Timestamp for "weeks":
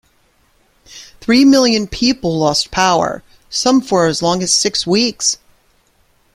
4.87-5.37